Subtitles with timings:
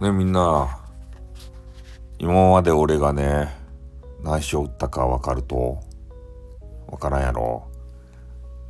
[0.00, 0.78] ねみんな。
[2.18, 3.54] 今まで俺がね
[4.22, 5.78] 何しを打ったか分かると
[6.88, 7.66] 分からんやろ。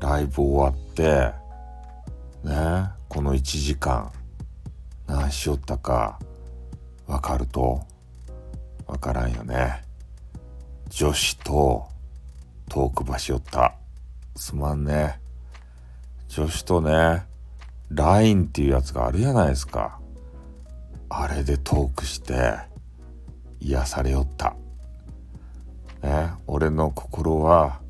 [0.00, 1.32] ライブ終わって
[2.42, 4.10] ねこの1時間
[5.06, 6.18] 何しよったか
[7.06, 7.80] 分かると
[8.86, 9.84] 分からんよね。
[10.88, 11.86] 女子と
[12.68, 13.76] トーク場しよった。
[14.34, 15.20] すまんね。
[16.26, 17.24] 女子とね
[17.90, 19.99] LINE っていうやつがあるじゃないですか。
[21.12, 22.54] あれでトークして
[23.58, 24.54] 癒されよった。
[26.02, 27.80] ね俺の心は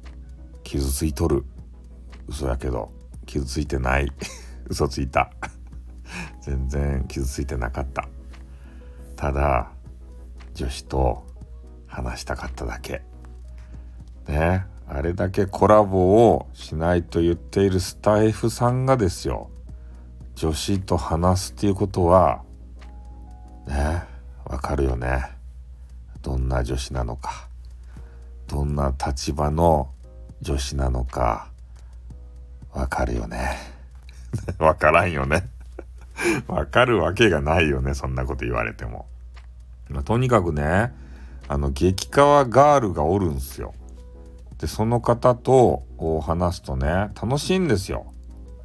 [0.64, 1.44] 傷ついとる。
[2.26, 2.90] 嘘やけど。
[3.26, 4.10] 傷ついてない。
[4.68, 5.30] 嘘ついた。
[6.40, 8.08] 全然傷ついてなかった。
[9.16, 9.70] ただ
[10.54, 11.26] 女子と
[11.86, 13.02] 話したかっただけ。
[14.28, 19.50] ねあれだけコラボをしないと言っているスタイフさんがですよ。
[20.36, 22.44] 女子と話すっていうことは
[23.66, 24.02] ね。
[24.44, 25.24] わかるよね。
[26.22, 27.48] どんな女子なのか。
[28.46, 29.90] どんな立場の
[30.40, 31.48] 女子なのか。
[32.72, 33.56] わかるよね。
[34.58, 35.48] わからんよね。
[36.48, 37.94] わかるわけがないよね。
[37.94, 39.06] そんなこと言われても、
[39.88, 40.92] まあ、とにかくね
[41.48, 43.74] あの激川ガールがおるんすよ。
[44.58, 45.84] でその方と
[46.22, 48.06] 話すとね楽しいんですよ。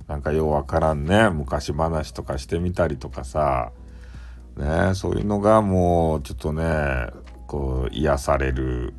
[0.08, 1.30] なんかようわからんね。
[1.30, 3.72] 昔話とかしてみたりとかさ。
[4.58, 7.08] ねそういうのがもうちょっとね
[7.48, 8.94] こう癒される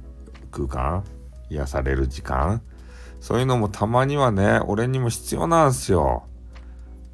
[0.50, 1.04] 空間？
[1.50, 2.62] 癒される時間？
[3.20, 6.24] そういうのもたまにはね俺にも必要なんすよ。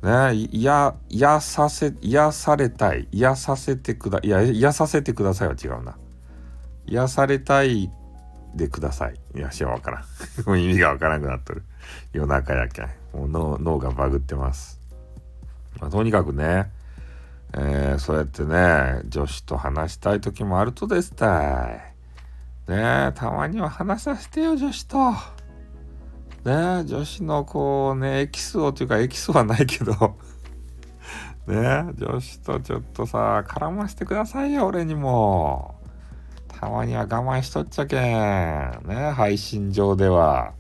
[0.03, 5.97] ね癒癒させ癒されたい癒させてくだいや癒させてくださいは違うな。
[6.87, 7.91] 癒されたい
[8.55, 9.15] でください。
[9.35, 10.05] いや、しわからん。
[10.47, 11.63] もう意味がわからなくなっとる。
[12.13, 12.87] 夜中やけん。
[13.13, 14.81] もう脳脳がバグってます。
[15.81, 16.71] まあ、とにかくね、
[17.55, 22.71] えー、そうやってね、女子と話したい時もあるとですたい。
[22.71, 25.13] ねえたまには話させてよ、女子と。
[26.45, 29.93] ねえ女子のこうね、エキスをというか、エキスはないけど
[31.47, 35.75] ねえ女子とちょっとさ、絡ましてくださいよ、俺にも。
[36.49, 38.03] たまには我慢しとっちゃけん。
[38.03, 40.53] ねえ配信上では。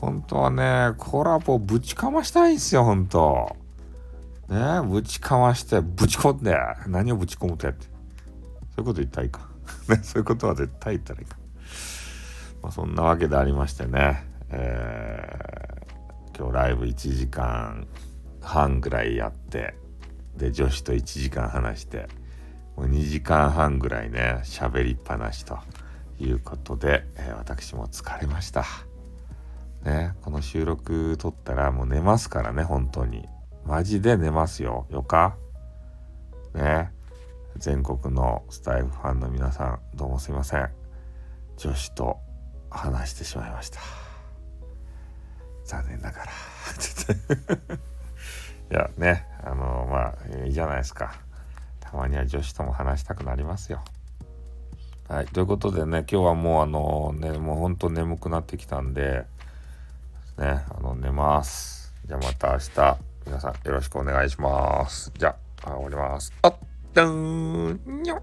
[0.00, 3.56] 本当はね、コラボぶちかましたいんすよ、本当
[4.48, 7.86] ねぶちかまして、ぶち込んで、何をぶち込むとやって。
[7.86, 7.90] そ
[8.78, 9.48] ういうこと言ったらいいか。
[9.88, 11.36] ね、そういうことは絶対言ったらいいか。
[12.62, 17.86] まあ、そんなわけでありましてね、えー、今日ライブ1時間
[18.40, 19.74] 半ぐらいやって、
[20.36, 22.08] で、女子と1時間話して、
[22.76, 25.58] もう2時間半ぐらいね、喋りっぱなしと
[26.20, 28.64] いうことで、えー、私も疲れました。
[29.82, 33.28] ね、この収録撮ったらもう寝ますからね、本当に。
[33.66, 34.86] マジで寝ますよ。
[34.90, 35.36] よか？
[36.54, 36.92] ね。
[37.56, 40.70] 全国のスタイフファンの皆さん、どうもすいません。
[41.56, 42.18] 女子と
[42.70, 43.80] 話してしまいました。
[45.64, 46.26] 残念ながら。
[48.70, 51.14] いやね、あのまあ、いいじゃないですか。
[51.80, 53.82] たまには女子とも話したくなりますよ。
[55.08, 55.26] はい。
[55.26, 59.26] ということでね、今日はもうあのね、もうほんと眠くなってきたんで、
[60.38, 61.92] ね、あの、寝ます。
[62.04, 65.12] じゃあまた明日、皆さんよろしくお願いします。
[65.18, 66.32] じゃあ、終わります。
[66.42, 66.56] あっ、
[66.94, 68.22] たーん、にょ